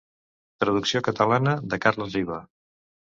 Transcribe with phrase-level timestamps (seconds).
[0.63, 2.39] Traducció catalana de Carles Riba.